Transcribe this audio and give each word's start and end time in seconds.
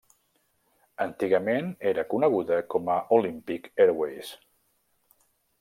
Antigament 1.05 1.69
era 1.91 2.07
coneguda 2.15 2.59
com 2.75 2.91
a 2.97 2.97
Olympic 3.19 3.71
Airways. 3.87 4.37